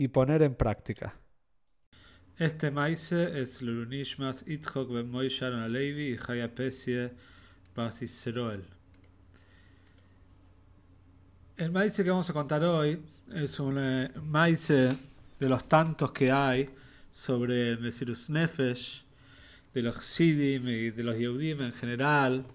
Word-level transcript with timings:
y 0.00 0.08
poner 0.08 0.40
en 0.40 0.54
práctica. 0.54 1.14
Este 2.38 2.70
maíce 2.70 3.42
es 3.42 3.60
Lulunishmas 3.60 4.44
Itzhok 4.46 4.90
ben 4.90 5.10
Moishe 5.10 5.44
Alevi 5.44 6.14
y 6.14 6.16
Jaya 6.16 6.54
Pesie 6.54 7.12
Basisroel. 7.76 8.64
El 11.58 11.70
maíz 11.70 11.96
que 11.96 12.08
vamos 12.08 12.30
a 12.30 12.32
contar 12.32 12.64
hoy 12.64 12.98
es 13.34 13.60
un 13.60 13.76
eh, 13.78 14.10
maíz 14.22 14.68
de 14.68 14.96
los 15.38 15.68
tantos 15.68 16.12
que 16.12 16.32
hay 16.32 16.70
sobre 17.12 17.76
Mesirus 17.76 18.30
Nefesh, 18.30 19.04
de 19.74 19.82
los 19.82 19.96
Sidim 19.96 20.66
y 20.66 20.90
de 20.92 21.02
los 21.02 21.18
Yehudim 21.18 21.60
en 21.60 21.72
general, 21.72 22.46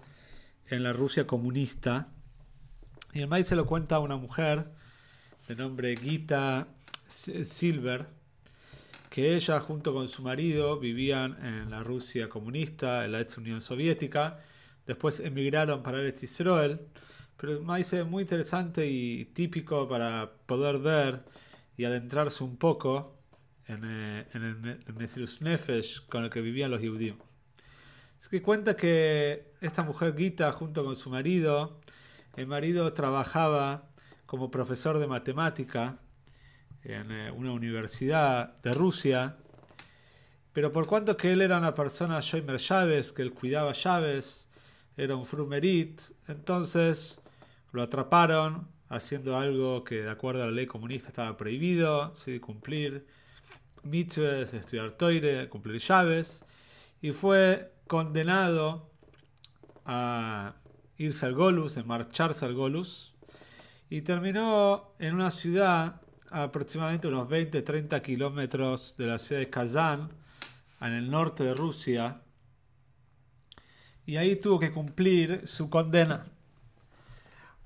en 0.66 0.82
la 0.82 0.94
Rusia 0.94 1.28
comunista. 1.28 2.08
Y 3.14 3.22
el 3.22 3.28
maíz 3.28 3.52
lo 3.52 3.68
cuenta 3.68 4.00
una 4.00 4.18
mujer 4.18 4.72
de 5.48 5.56
nombre 5.56 5.96
Gita 5.96 6.70
Silver, 7.08 8.08
que 9.10 9.36
ella 9.36 9.60
junto 9.60 9.94
con 9.94 10.08
su 10.08 10.22
marido 10.22 10.80
vivían 10.80 11.38
en 11.46 11.70
la 11.70 11.84
Rusia 11.84 12.30
comunista, 12.30 13.06
en 13.06 13.14
la 13.14 13.22
ex 13.22 13.38
Unión 13.38 13.62
Soviética, 13.62 14.40
después 14.86 15.20
emigraron 15.20 15.84
para 15.84 16.02
el 16.02 16.14
Israel, 16.22 16.82
pero 17.38 17.62
maíz 17.62 17.94
muy 18.06 18.24
interesante 18.24 18.88
y 18.88 19.26
típico 19.26 19.88
para 19.88 20.32
poder 20.46 20.80
ver 20.80 21.24
y 21.78 21.86
adentrarse 21.86 22.44
un 22.44 22.58
poco 22.58 23.18
en, 23.68 23.82
eh, 23.84 24.26
el 24.34 24.94
Mesirus 24.94 25.42
Nefesh 25.42 26.06
con 26.08 26.24
el 26.24 26.30
que 26.30 26.42
vivían 26.42 26.72
los 26.72 26.82
Yehudim. 26.82 27.16
Es 28.20 28.30
que 28.30 28.42
cuenta 28.42 28.76
que 28.76 29.54
esta 29.62 29.84
mujer 29.84 30.16
Gita, 30.18 30.52
junto 30.52 30.84
con 30.84 30.96
su 30.96 31.10
marido, 31.10 31.80
el 32.36 32.48
marido 32.48 32.92
trabajaba 32.94 33.90
como 34.26 34.50
profesor 34.50 35.00
de 35.00 35.08
matemática 35.08 36.00
en 36.86 37.12
eh, 37.12 37.32
una 37.32 37.52
universidad 37.52 38.56
de 38.62 38.74
Rusia, 38.74 39.38
pero 40.54 40.72
por 40.72 40.88
cuanto 40.88 41.18
que 41.18 41.32
él 41.32 41.42
era 41.42 41.58
una 41.58 41.76
persona 41.76 42.20
Shoimer 42.22 42.58
llaves, 42.58 43.12
que 43.12 43.22
él 43.24 43.34
cuidaba 43.34 43.74
llaves, 43.74 44.50
era 44.96 45.16
un 45.16 45.26
frumerit, 45.26 46.02
entonces 46.28 47.20
lo 47.74 47.84
atraparon 47.84 48.68
haciendo 48.88 49.38
algo 49.38 49.84
que 49.84 50.04
de 50.04 50.10
acuerdo 50.10 50.44
a 50.44 50.46
la 50.46 50.52
ley 50.52 50.68
comunista 50.68 51.10
estaba 51.10 51.36
prohibido, 51.36 52.16
¿sí? 52.16 52.40
cumplir 52.40 53.06
mitzvahs, 53.84 54.54
estudiar 54.54 54.92
toire, 54.92 55.50
cumplir 55.50 55.82
llaves, 55.82 56.46
y 57.02 57.12
fue 57.12 57.74
condenado 57.88 58.90
a 59.86 60.56
irse 60.98 61.26
al 61.26 61.34
Golus, 61.34 61.78
a 61.78 61.84
marcharse 61.84 62.46
al 62.46 62.54
Golus, 62.54 63.14
y 63.90 64.02
terminó 64.02 64.94
en 65.00 65.16
una 65.16 65.32
ciudad 65.32 66.02
aproximadamente 66.32 67.08
unos 67.08 67.28
20-30 67.30 68.02
kilómetros 68.02 68.96
de 68.98 69.08
la 69.08 69.20
ciudad 69.20 69.42
de 69.42 69.50
Kazán, 69.50 70.10
en 70.82 70.94
el 70.94 71.10
norte 71.10 71.44
de 71.44 71.54
Rusia, 71.54 72.22
y 74.06 74.18
ahí 74.18 74.36
tuvo 74.36 74.60
que 74.60 74.72
cumplir 74.72 75.48
su 75.48 75.70
condena. 75.70 76.28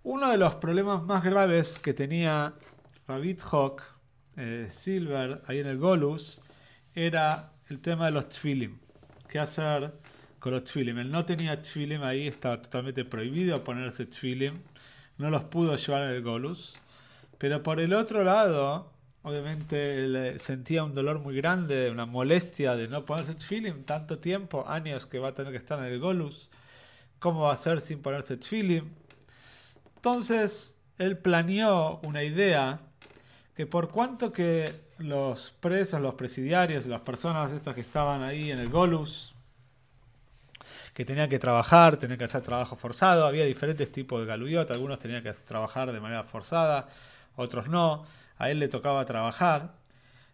Uno 0.03 0.31
de 0.31 0.37
los 0.37 0.55
problemas 0.55 1.03
más 1.05 1.23
graves 1.23 1.77
que 1.79 1.93
tenía 1.93 2.53
Ravitzhok 3.07 3.83
eh, 4.37 4.67
Silver 4.71 5.41
ahí 5.47 5.59
en 5.59 5.67
el 5.67 5.77
Golus 5.77 6.41
era 6.95 7.51
el 7.69 7.81
tema 7.81 8.05
de 8.05 8.11
los 8.11 8.29
tfilim. 8.29 8.79
¿Qué 9.27 9.39
hacer 9.39 9.93
con 10.39 10.53
los 10.53 10.63
tfilim? 10.63 10.97
Él 10.99 11.11
no 11.11 11.25
tenía 11.25 11.61
tfilim 11.61 12.03
ahí, 12.03 12.27
estaba 12.27 12.61
totalmente 12.61 13.03
prohibido 13.03 13.61
ponerse 13.63 14.05
tfilim. 14.05 14.61
No 15.17 15.29
los 15.29 15.43
pudo 15.43 15.75
llevar 15.75 16.03
en 16.03 16.09
el 16.11 16.23
Golus. 16.23 16.77
Pero 17.39 17.63
por 17.63 17.79
el 17.79 17.93
otro 17.93 18.23
lado, 18.23 18.91
obviamente 19.23 19.95
él 20.03 20.39
sentía 20.39 20.83
un 20.83 20.93
dolor 20.93 21.19
muy 21.19 21.35
grande, 21.35 21.89
una 21.89 22.05
molestia 22.05 22.75
de 22.75 22.87
no 22.87 23.05
ponerse 23.05 23.33
tfilim 23.33 23.85
tanto 23.85 24.19
tiempo, 24.19 24.65
años 24.67 25.07
que 25.07 25.19
va 25.19 25.29
a 25.29 25.33
tener 25.33 25.51
que 25.51 25.57
estar 25.57 25.79
en 25.79 25.85
el 25.85 25.99
Golus. 25.99 26.51
¿Cómo 27.17 27.41
va 27.41 27.53
a 27.53 27.57
ser 27.57 27.81
sin 27.81 28.01
ponerse 28.01 28.37
tfilim? 28.37 28.89
Entonces, 29.95 30.75
él 30.97 31.17
planeó 31.17 31.99
una 32.03 32.23
idea 32.23 32.81
que 33.55 33.65
por 33.65 33.89
cuanto 33.89 34.31
que 34.31 34.73
los 34.97 35.51
presos, 35.59 36.01
los 36.01 36.15
presidiarios, 36.15 36.85
las 36.85 37.01
personas 37.01 37.51
estas 37.53 37.73
que 37.73 37.81
estaban 37.81 38.21
ahí 38.21 38.51
en 38.51 38.59
el 38.59 38.69
Golus, 38.69 39.33
que 40.93 41.05
tenían 41.05 41.29
que 41.29 41.39
trabajar, 41.39 41.97
tenían 41.97 42.17
que 42.17 42.25
hacer 42.25 42.41
trabajo 42.41 42.75
forzado, 42.75 43.25
había 43.25 43.45
diferentes 43.45 43.89
tipos 43.91 44.19
de 44.19 44.25
galuyot, 44.25 44.69
algunos 44.71 44.99
tenían 44.99 45.23
que 45.23 45.31
trabajar 45.31 45.93
de 45.93 45.99
manera 46.01 46.23
forzada, 46.23 46.89
otros 47.39 47.69
no, 47.69 48.05
a 48.37 48.49
él 48.49 48.59
le 48.59 48.67
tocaba 48.67 49.05
trabajar, 49.05 49.75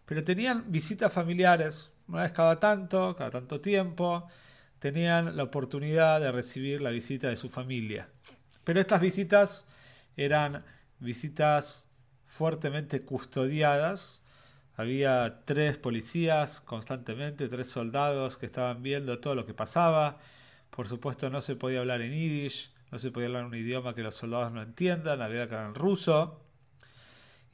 pero 0.05 0.23
tenían 0.23 0.71
visitas 0.71 1.11
familiares, 1.11 1.91
una 2.07 2.23
vez 2.23 2.31
cada 2.31 2.59
tanto, 2.59 3.15
cada 3.15 3.31
tanto 3.31 3.61
tiempo, 3.61 4.27
tenían 4.79 5.35
la 5.35 5.43
oportunidad 5.43 6.19
de 6.19 6.31
recibir 6.31 6.81
la 6.81 6.91
visita 6.91 7.29
de 7.29 7.37
su 7.37 7.49
familia. 7.49 8.09
Pero 8.63 8.79
estas 8.79 9.01
visitas 9.01 9.65
eran 10.17 10.63
visitas 10.99 11.87
fuertemente 12.27 13.01
custodiadas, 13.01 14.23
había 14.77 15.41
tres 15.45 15.77
policías 15.77 16.59
constantemente, 16.61 17.47
tres 17.47 17.67
soldados 17.67 18.37
que 18.37 18.45
estaban 18.45 18.83
viendo 18.83 19.19
todo 19.19 19.33
lo 19.33 19.45
que 19.45 19.53
pasaba. 19.53 20.17
Por 20.69 20.87
supuesto 20.87 21.29
no 21.29 21.39
se 21.39 21.55
podía 21.55 21.79
hablar 21.79 22.01
en 22.01 22.11
yiddish, 22.11 22.73
no 22.91 22.99
se 22.99 23.11
podía 23.11 23.27
hablar 23.27 23.45
un 23.45 23.55
idioma 23.55 23.95
que 23.95 24.03
los 24.03 24.15
soldados 24.15 24.51
no 24.51 24.61
entiendan, 24.61 25.21
había 25.21 25.47
que 25.47 25.55
hablar 25.55 25.69
en 25.69 25.75
ruso. 25.75 26.44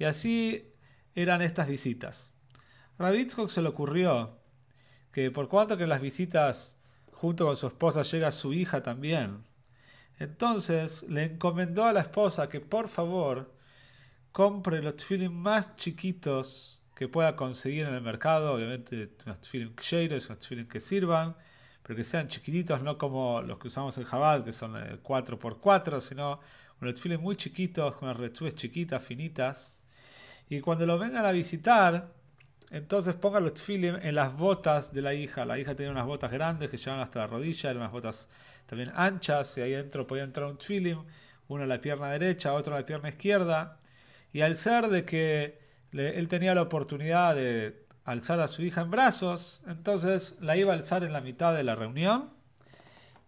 Y 0.01 0.03
así 0.03 0.73
eran 1.13 1.43
estas 1.43 1.67
visitas. 1.67 2.31
Ravitzkok 2.97 3.51
se 3.51 3.61
le 3.61 3.69
ocurrió 3.69 4.39
que 5.11 5.29
por 5.29 5.47
cuanto 5.47 5.77
que 5.77 5.83
en 5.83 5.89
las 5.89 6.01
visitas 6.01 6.75
junto 7.11 7.45
con 7.45 7.55
su 7.55 7.67
esposa 7.67 8.01
llega 8.01 8.31
su 8.31 8.51
hija 8.51 8.81
también, 8.81 9.43
entonces 10.17 11.03
le 11.03 11.25
encomendó 11.25 11.85
a 11.85 11.93
la 11.93 11.99
esposa 11.99 12.49
que 12.49 12.59
por 12.59 12.87
favor 12.87 13.53
compre 14.31 14.81
los 14.81 14.95
tefilin 14.95 15.35
más 15.35 15.75
chiquitos 15.75 16.81
que 16.95 17.07
pueda 17.07 17.35
conseguir 17.35 17.85
en 17.85 17.93
el 17.93 18.01
mercado, 18.01 18.53
obviamente 18.53 19.11
unos 19.27 19.39
tefilin 19.39 19.75
kseiros, 19.75 20.29
unos 20.29 20.39
tefilin 20.39 20.67
que 20.67 20.79
sirvan, 20.79 21.35
pero 21.83 21.95
que 21.95 22.03
sean 22.03 22.27
chiquititos, 22.27 22.81
no 22.81 22.97
como 22.97 23.43
los 23.43 23.59
que 23.59 23.67
usamos 23.67 23.95
en 23.99 24.05
Jabal, 24.05 24.43
que 24.43 24.51
son 24.51 24.73
4x4, 24.73 26.01
sino 26.01 26.39
unos 26.81 26.95
tefilin 26.95 27.21
muy 27.21 27.35
chiquitos, 27.35 28.01
unas 28.01 28.17
rechubes 28.17 28.55
chiquitas, 28.55 29.03
finitas, 29.03 29.80
y 30.51 30.59
cuando 30.59 30.85
lo 30.85 30.99
vengan 30.99 31.25
a 31.25 31.31
visitar, 31.31 32.11
entonces 32.71 33.15
pongan 33.15 33.43
los 33.43 33.53
tfilim 33.53 33.95
en 34.01 34.15
las 34.15 34.35
botas 34.35 34.93
de 34.93 35.01
la 35.01 35.13
hija. 35.13 35.45
La 35.45 35.57
hija 35.57 35.75
tenía 35.75 35.93
unas 35.93 36.05
botas 36.05 36.29
grandes 36.29 36.69
que 36.69 36.75
llegaban 36.75 36.99
hasta 36.99 37.19
la 37.19 37.27
rodilla, 37.27 37.69
eran 37.69 37.83
unas 37.83 37.93
botas 37.93 38.27
también 38.65 38.91
anchas, 38.93 39.57
y 39.57 39.61
ahí 39.61 39.71
dentro 39.71 40.05
podía 40.05 40.23
entrar 40.23 40.47
un 40.47 40.57
tfilim, 40.57 41.05
uno 41.47 41.63
en 41.63 41.69
la 41.69 41.79
pierna 41.79 42.11
derecha, 42.11 42.51
otro 42.51 42.73
en 42.73 42.81
la 42.81 42.85
pierna 42.85 43.07
izquierda. 43.07 43.79
Y 44.33 44.41
al 44.41 44.57
ser 44.57 44.89
de 44.89 45.05
que 45.05 45.57
él 45.93 46.27
tenía 46.27 46.53
la 46.53 46.63
oportunidad 46.63 47.33
de 47.33 47.85
alzar 48.03 48.41
a 48.41 48.49
su 48.49 48.61
hija 48.61 48.81
en 48.81 48.91
brazos, 48.91 49.61
entonces 49.67 50.35
la 50.41 50.57
iba 50.57 50.73
a 50.73 50.75
alzar 50.75 51.05
en 51.05 51.13
la 51.13 51.21
mitad 51.21 51.55
de 51.55 51.63
la 51.63 51.75
reunión 51.75 52.29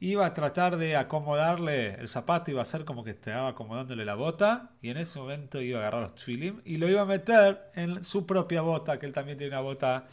iba 0.04 0.26
a 0.26 0.34
tratar 0.34 0.76
de 0.76 0.98
acomodarle 0.98 1.96
el 1.96 2.10
zapato, 2.10 2.52
iba 2.52 2.60
a 2.60 2.64
hacer 2.64 2.84
como 2.84 3.06
que 3.06 3.12
estaba 3.12 3.48
acomodándole 3.48 4.04
la 4.04 4.16
bota, 4.16 4.72
y 4.82 4.90
en 4.90 4.98
ese 4.98 5.18
momento 5.18 5.62
iba 5.62 5.80
a 5.80 5.82
agarrar 5.84 6.02
los 6.02 6.16
tfilim 6.16 6.62
y 6.66 6.76
lo 6.76 6.90
iba 6.90 7.02
a 7.02 7.06
meter 7.06 7.72
en 7.74 8.04
su 8.04 8.26
propia 8.26 8.62
bota, 8.62 9.00
que 9.00 9.06
él 9.06 9.14
también 9.14 9.38
tiene 9.38 9.54
una 9.54 9.62
bota 9.62 10.08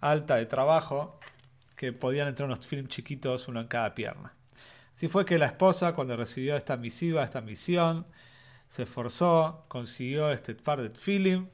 alta 0.00 0.36
de 0.36 0.46
trabajo, 0.46 1.20
que 1.76 1.92
podían 1.92 2.28
entrar 2.28 2.46
unos 2.46 2.60
tfilim 2.60 2.88
chiquitos, 2.88 3.46
uno 3.46 3.60
en 3.60 3.66
cada 3.66 3.94
pierna. 3.94 4.32
Así 4.94 5.08
fue 5.08 5.26
que 5.26 5.36
la 5.36 5.46
esposa, 5.46 5.92
cuando 5.92 6.16
recibió 6.16 6.56
esta 6.56 6.78
misiva, 6.78 7.22
esta 7.22 7.42
misión, 7.42 8.06
se 8.68 8.84
esforzó, 8.84 9.66
consiguió 9.68 10.30
este 10.30 10.54
par 10.54 10.80
de 10.80 10.88
tfilim 10.88 11.48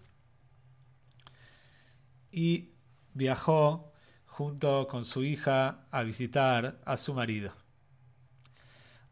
y 2.30 2.70
viajó 3.14 3.92
junto 4.26 4.86
con 4.86 5.04
su 5.04 5.24
hija 5.24 5.86
a 5.90 6.04
visitar 6.04 6.78
a 6.84 6.96
su 6.96 7.14
marido. 7.14 7.52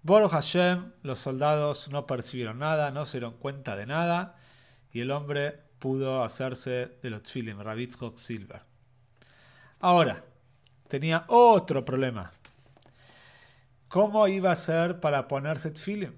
Boro 0.03 0.29
Hashem, 0.29 0.93
los 1.03 1.19
soldados 1.19 1.89
no 1.91 2.07
percibieron 2.07 2.61
nada, 2.61 2.91
no 2.91 3.05
se 3.05 3.19
dieron 3.19 3.35
cuenta 3.35 3.77
de 3.77 3.87
nada, 3.87 4.37
y 4.93 5.01
el 5.01 5.11
hombre 5.11 5.61
pudo 5.79 6.23
hacerse 6.23 6.99
de 7.03 7.11
los 7.11 7.23
tfilim, 7.23 7.61
Ravitzhok 7.61 8.17
Silver. 8.17 8.63
Ahora, 9.81 10.25
tenía 10.89 11.25
otro 11.29 11.85
problema. 11.85 12.33
¿Cómo 13.89 14.29
iba 14.29 14.53
a 14.53 14.57
ser 14.57 15.01
para 15.01 15.27
ponerse 15.29 15.71
tfilim? 15.71 16.15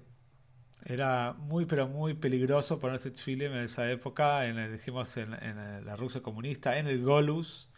Era 0.85 1.33
muy, 1.33 1.65
pero 1.65 1.87
muy 1.87 2.13
peligroso 2.13 2.79
ponerse 2.79 3.11
tfilim 3.11 3.51
en 3.53 3.63
esa 3.63 3.89
época, 3.89 4.45
en, 4.45 4.71
dijimos 4.71 5.15
en 5.17 5.85
la 5.85 5.95
Rusia 5.95 6.21
comunista, 6.21 6.77
en 6.77 6.87
el 6.87 7.03
Golus. 7.03 7.70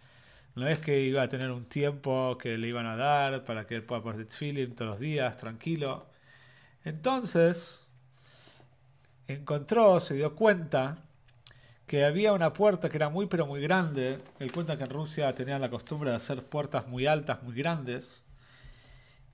No 0.56 0.68
es 0.68 0.80
que 0.80 1.02
iba 1.02 1.24
a 1.24 1.30
tener 1.30 1.52
un 1.52 1.66
tiempo 1.66 2.38
que 2.38 2.58
le 2.58 2.68
iban 2.68 2.86
a 2.86 2.96
dar 2.96 3.44
para 3.44 3.66
que 3.66 3.76
él 3.76 3.84
pueda 3.84 4.04
ponerse 4.04 4.26
tfilim 4.26 4.76
todos 4.76 4.92
los 4.92 5.00
días, 5.00 5.36
tranquilo. 5.38 6.08
Entonces, 6.84 7.88
encontró, 9.28 10.00
se 10.00 10.16
dio 10.16 10.36
cuenta 10.36 10.98
que 11.88 12.06
había 12.06 12.34
una 12.34 12.54
puerta 12.54 12.90
que 12.90 12.98
era 12.98 13.10
muy 13.10 13.28
pero 13.28 13.46
muy 13.46 13.62
grande. 13.62 14.20
Él 14.40 14.52
cuenta 14.52 14.78
que 14.78 14.84
en 14.84 14.90
Rusia 14.90 15.34
tenían 15.36 15.62
la 15.62 15.70
costumbre 15.70 16.12
de 16.12 16.16
hacer 16.18 16.44
puertas 16.44 16.88
muy 16.88 17.08
altas, 17.08 17.44
muy 17.44 17.56
grandes. 17.56 18.26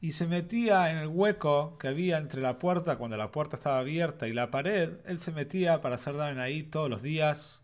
Y 0.02 0.14
se 0.14 0.28
metía 0.28 0.92
en 0.92 0.98
el 0.98 1.08
hueco 1.08 1.78
que 1.78 1.90
había 1.90 2.18
entre 2.18 2.42
la 2.42 2.58
puerta 2.60 2.98
cuando 2.98 3.18
la 3.18 3.32
puerta 3.32 3.58
estaba 3.58 3.80
abierta 3.80 4.28
y 4.28 4.34
la 4.34 4.50
pared. 4.52 4.94
Él 5.06 5.20
se 5.20 5.32
metía 5.34 5.82
para 5.82 5.96
hacer 5.96 6.16
daven 6.16 6.40
ahí 6.40 6.64
todos 6.64 6.90
los 6.90 7.02
días. 7.02 7.64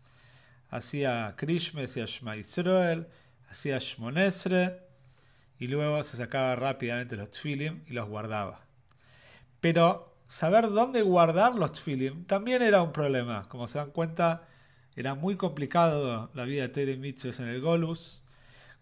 Hacía 0.68 1.34
Krishme, 1.36 1.84
hacía 1.84 2.04
Shema 2.06 2.36
Israel, 2.36 3.06
hacía 3.48 3.78
Shmonesre. 3.78 4.80
Y 5.58 5.68
luego 5.68 6.02
se 6.02 6.16
sacaba 6.16 6.54
rápidamente 6.54 7.16
los 7.16 7.30
tfilim 7.30 7.82
y 7.86 7.94
los 7.94 8.08
guardaba. 8.08 8.60
Pero 9.60 10.14
saber 10.26 10.70
dónde 10.70 11.02
guardar 11.02 11.54
los 11.54 11.72
tfilim 11.72 12.24
también 12.26 12.62
era 12.62 12.82
un 12.82 12.92
problema. 12.92 13.48
Como 13.48 13.66
se 13.66 13.78
dan 13.78 13.90
cuenta, 13.90 14.48
era 14.94 15.14
muy 15.14 15.36
complicado 15.36 16.30
la 16.34 16.44
vida 16.44 16.62
de 16.62 16.68
Tere 16.68 16.96
Mitchell 16.96 17.34
en 17.38 17.48
el 17.48 17.60
Golus. 17.60 18.22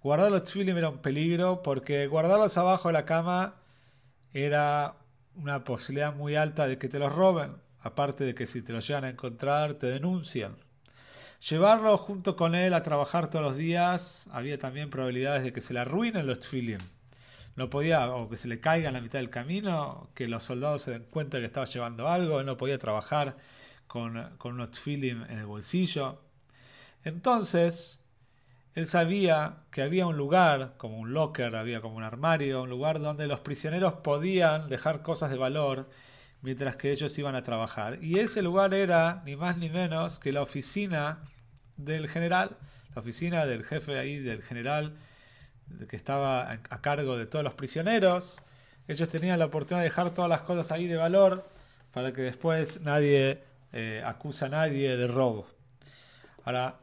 Guardar 0.03 0.31
los 0.31 0.45
tfilim 0.45 0.77
era 0.77 0.91
un 0.91 0.99
peligro 0.99 1.63
porque 1.63 2.07
guardarlos 2.09 2.59
abajo 2.59 2.89
de 2.89 2.95
la 2.95 3.05
cama 3.05 3.55
era 4.33 4.97
una 5.37 5.65
posibilidad 5.65 6.15
muy 6.15 6.37
alta 6.37 6.67
de 6.67 6.79
que 6.79 6.89
te 6.89 6.99
los 6.99 7.13
roben. 7.13 7.57
Aparte 7.81 8.25
de 8.25 8.35
que 8.35 8.47
si 8.47 8.63
te 8.63 8.73
los 8.73 8.87
llegan 8.87 9.05
a 9.05 9.11
encontrar, 9.11 9.75
te 9.75 9.87
denuncian. 9.87 10.57
Llevarlo 11.51 11.99
junto 11.99 12.37
con 12.37 12.55
él 12.55 12.73
a 12.73 12.83
trabajar 12.83 13.29
todos 13.29 13.45
los 13.45 13.57
días, 13.59 14.27
había 14.33 14.57
también 14.57 14.89
probabilidades 14.89 15.43
de 15.43 15.53
que 15.53 15.61
se 15.61 15.75
le 15.75 15.81
arruinen 15.81 16.27
los 16.27 16.39
tfilim. 16.39 16.79
No 17.55 17.69
podía, 17.69 18.09
o 18.15 18.31
que 18.31 18.39
se 18.39 18.49
le 18.49 18.61
caiga 18.61 18.89
en 18.89 18.95
la 18.95 19.03
mitad 19.03 19.19
del 19.19 19.29
camino, 19.29 20.09
que 20.15 20.27
los 20.27 20.43
soldados 20.43 20.81
se 20.81 20.93
den 20.93 21.05
cuenta 21.05 21.39
que 21.41 21.45
estaba 21.45 21.67
llevando 21.67 22.09
algo, 22.09 22.41
él 22.41 22.47
no 22.47 22.57
podía 22.57 22.79
trabajar 22.79 23.37
con, 23.87 24.31
con 24.39 24.55
unos 24.55 24.87
en 24.87 25.39
el 25.39 25.45
bolsillo. 25.45 26.19
Entonces, 27.05 28.01
él 28.75 28.87
sabía 28.87 29.65
que 29.71 29.83
había 29.83 30.07
un 30.07 30.17
lugar, 30.17 30.73
como 30.79 30.99
un 30.99 31.13
locker, 31.13 31.57
había 31.57 31.83
como 31.83 31.97
un 31.97 32.05
armario, 32.05 32.63
un 32.63 32.71
lugar 32.71 33.01
donde 33.01 33.27
los 33.27 33.41
prisioneros 33.41 33.93
podían 33.93 34.67
dejar 34.67 35.03
cosas 35.03 35.29
de 35.29 35.37
valor 35.37 35.91
mientras 36.45 36.77
que 36.77 36.93
ellos 36.93 37.19
iban 37.19 37.35
a 37.35 37.43
trabajar. 37.43 37.99
Y 38.05 38.19
ese 38.19 38.43
lugar 38.43 38.75
era 38.75 39.23
ni 39.25 39.35
más 39.35 39.57
ni 39.57 39.71
menos 39.71 40.19
que 40.19 40.31
la 40.31 40.43
oficina 40.43 41.25
del 41.79 42.07
general, 42.07 42.59
la 42.95 43.01
oficina 43.01 43.47
del 43.47 43.65
jefe 43.65 43.99
ahí, 43.99 44.19
del 44.19 44.43
general 44.43 44.95
que 45.89 45.97
estaba 45.97 46.51
a 46.53 46.81
cargo 46.83 47.17
de 47.17 47.25
todos 47.25 47.43
los 47.43 47.55
prisioneros. 47.55 48.43
Ellos 48.87 49.09
tenían 49.09 49.39
la 49.39 49.47
oportunidad 49.47 49.81
de 49.81 49.89
dejar 49.89 50.11
todas 50.11 50.29
las 50.29 50.43
cosas 50.43 50.71
ahí 50.71 50.87
de 50.87 50.97
valor 50.97 51.49
para 51.93 52.13
que 52.13 52.21
después 52.21 52.83
nadie 52.83 53.43
eh, 53.73 54.03
acusa 54.05 54.45
a 54.45 54.51
nadie 54.51 54.99
de 54.99 55.07
robo. 55.07 55.47
Ahora, 56.45 56.77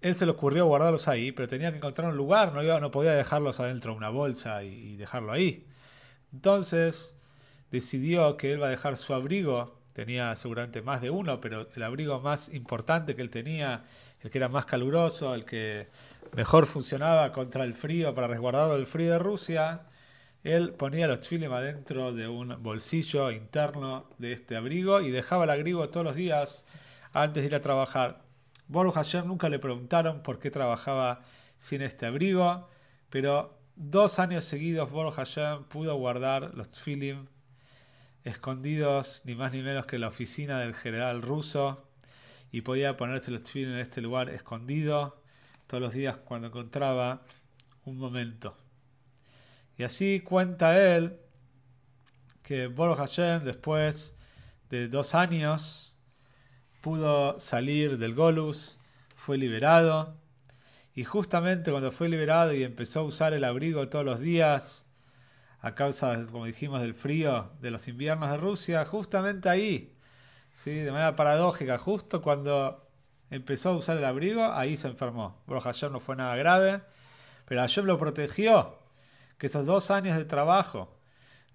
él 0.00 0.16
se 0.16 0.26
le 0.26 0.32
ocurrió 0.32 0.66
guardarlos 0.66 1.06
ahí, 1.06 1.30
pero 1.30 1.46
tenía 1.46 1.70
que 1.70 1.76
encontrar 1.76 2.08
un 2.08 2.16
lugar, 2.16 2.52
no, 2.52 2.64
iba, 2.64 2.80
no 2.80 2.90
podía 2.90 3.12
dejarlos 3.12 3.60
adentro 3.60 3.92
de 3.92 3.98
una 3.98 4.08
bolsa 4.08 4.64
y, 4.64 4.96
dejarlo 4.96 5.30
ahí. 5.30 5.68
Entonces 6.32 7.14
decidió 7.74 8.36
que 8.36 8.52
él 8.52 8.62
va 8.62 8.68
a 8.68 8.70
dejar 8.70 8.96
su 8.96 9.14
abrigo, 9.14 9.80
tenía 9.92 10.34
seguramente 10.36 10.80
más 10.80 11.00
de 11.02 11.10
uno, 11.10 11.40
pero 11.40 11.68
el 11.74 11.82
abrigo 11.82 12.20
más 12.20 12.48
importante 12.48 13.16
que 13.16 13.22
él 13.22 13.30
tenía, 13.30 13.84
el 14.20 14.30
que 14.30 14.38
era 14.38 14.48
más 14.48 14.64
caluroso, 14.64 15.34
el 15.34 15.44
que 15.44 15.88
mejor 16.36 16.66
funcionaba 16.66 17.32
contra 17.32 17.64
el 17.64 17.74
frío, 17.74 18.14
para 18.14 18.28
resguardarlo 18.28 18.76
del 18.76 18.86
frío 18.86 19.10
de 19.12 19.18
Rusia, 19.18 19.82
él 20.44 20.72
ponía 20.74 21.08
los 21.08 21.20
tfilim 21.20 21.52
adentro 21.52 22.12
de 22.12 22.28
un 22.28 22.62
bolsillo 22.62 23.32
interno 23.32 24.06
de 24.18 24.32
este 24.32 24.56
abrigo 24.56 25.00
y 25.00 25.10
dejaba 25.10 25.44
el 25.44 25.50
abrigo 25.50 25.88
todos 25.88 26.04
los 26.04 26.14
días 26.14 26.64
antes 27.12 27.42
de 27.42 27.48
ir 27.48 27.54
a 27.56 27.60
trabajar. 27.60 28.22
Boruch 28.68 28.94
Hashem 28.94 29.26
nunca 29.26 29.48
le 29.48 29.58
preguntaron 29.58 30.22
por 30.22 30.38
qué 30.38 30.50
trabajaba 30.50 31.22
sin 31.58 31.82
este 31.82 32.06
abrigo, 32.06 32.68
pero 33.10 33.58
dos 33.74 34.18
años 34.20 34.44
seguidos 34.44 34.90
Boruch 34.90 35.14
Hashem 35.14 35.64
pudo 35.64 35.96
guardar 35.96 36.54
los 36.54 36.68
tfilim 36.68 37.26
escondidos 38.24 39.22
ni 39.24 39.34
más 39.34 39.52
ni 39.52 39.62
menos 39.62 39.86
que 39.86 39.98
la 39.98 40.08
oficina 40.08 40.60
del 40.60 40.74
general 40.74 41.22
ruso 41.22 41.88
y 42.50 42.62
podía 42.62 42.96
ponerse 42.96 43.30
los 43.30 43.42
tfilim 43.42 43.72
en 43.72 43.78
este 43.78 44.00
lugar 44.00 44.30
escondido 44.30 45.22
todos 45.66 45.82
los 45.82 45.94
días 45.94 46.16
cuando 46.16 46.48
encontraba 46.48 47.22
un 47.84 47.98
momento. 47.98 48.56
Y 49.76 49.82
así 49.82 50.20
cuenta 50.20 50.96
él 50.96 51.18
que 52.42 52.68
Boruch 52.68 52.98
Hashem, 52.98 53.44
después 53.44 54.16
de 54.70 54.88
dos 54.88 55.14
años, 55.14 55.94
pudo 56.80 57.40
salir 57.40 57.98
del 57.98 58.14
Golus, 58.14 58.78
fue 59.16 59.38
liberado. 59.38 60.16
Y 60.94 61.04
justamente 61.04 61.70
cuando 61.70 61.90
fue 61.90 62.08
liberado 62.08 62.52
y 62.52 62.62
empezó 62.62 63.00
a 63.00 63.04
usar 63.04 63.32
el 63.32 63.42
abrigo 63.42 63.88
todos 63.88 64.04
los 64.04 64.20
días, 64.20 64.86
a 65.64 65.74
causa, 65.74 66.26
como 66.30 66.44
dijimos, 66.44 66.82
del 66.82 66.92
frío 66.92 67.50
de 67.62 67.70
los 67.70 67.88
inviernos 67.88 68.30
de 68.30 68.36
Rusia, 68.36 68.84
justamente 68.84 69.48
ahí, 69.48 69.96
¿sí? 70.52 70.70
de 70.72 70.92
manera 70.92 71.16
paradójica, 71.16 71.78
justo 71.78 72.20
cuando 72.20 72.86
empezó 73.30 73.70
a 73.70 73.76
usar 73.76 73.96
el 73.96 74.04
abrigo, 74.04 74.44
ahí 74.44 74.76
se 74.76 74.88
enfermó. 74.88 75.42
Hashem 75.48 75.90
no 75.90 76.00
fue 76.00 76.16
nada 76.16 76.36
grave, 76.36 76.82
pero 77.46 77.62
Hashem 77.62 77.86
lo 77.86 77.98
protegió 77.98 78.76
que 79.38 79.46
esos 79.46 79.64
dos 79.64 79.90
años 79.90 80.18
de 80.18 80.26
trabajo, 80.26 80.98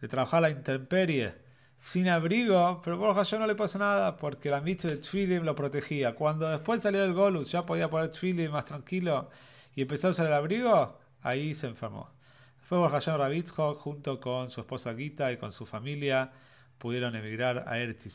de 0.02 0.08
trabajar 0.08 0.42
la 0.42 0.50
intemperie, 0.50 1.36
sin 1.78 2.10
abrigo, 2.10 2.82
pero 2.84 3.24
yo 3.24 3.40
no 3.40 3.46
le 3.46 3.54
pasó 3.54 3.78
nada 3.78 4.18
porque 4.18 4.50
la 4.50 4.60
mitzvah 4.60 4.90
de 4.90 4.98
Tfilim 4.98 5.44
lo 5.44 5.54
protegía. 5.54 6.16
Cuando 6.16 6.50
después 6.50 6.82
salió 6.82 7.02
del 7.02 7.14
Golus, 7.14 7.52
ya 7.52 7.64
podía 7.64 7.92
poner 7.92 8.10
Tfilim 8.10 8.52
más 8.52 8.66
tranquilo 8.66 9.30
y 9.76 9.84
empezó 9.84 10.08
a 10.08 10.12
usar 10.12 10.26
el 10.26 10.34
abrigo, 10.34 10.98
ahí 11.22 11.54
se 11.54 11.68
enfermó. 11.68 12.10
Después 12.70 12.92
Borjayón 12.92 13.18
Rabitzko, 13.18 13.74
junto 13.74 14.20
con 14.20 14.52
su 14.52 14.62
esposa 14.62 14.94
Gita 14.94 15.32
y 15.32 15.38
con 15.38 15.52
su 15.52 15.66
familia, 15.66 16.32
pudieron 16.78 17.16
emigrar 17.16 17.64
a 17.68 17.80
Eretz 17.80 18.06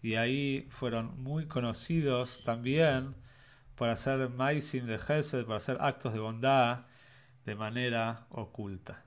y 0.00 0.14
ahí 0.14 0.68
fueron 0.70 1.20
muy 1.20 1.46
conocidos 1.46 2.40
también 2.44 3.16
por 3.74 3.88
hacer 3.88 4.28
maisim 4.28 4.86
de 4.86 4.96
Gesed, 4.96 5.44
por 5.44 5.56
hacer 5.56 5.76
actos 5.80 6.12
de 6.12 6.20
bondad 6.20 6.86
de 7.44 7.56
manera 7.56 8.28
oculta. 8.30 9.02